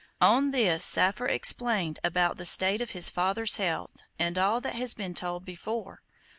On 0.19 0.49
this 0.49 0.83
Saphir 0.83 1.27
explained 1.27 1.99
about 2.03 2.37
the 2.37 2.43
state 2.45 2.81
of 2.81 2.89
his 2.89 3.07
father's 3.07 3.57
health, 3.57 4.01
and 4.17 4.35
all 4.35 4.59
that 4.59 4.73
has 4.73 4.95
been 4.95 5.13
told 5.13 5.45
before. 5.45 6.01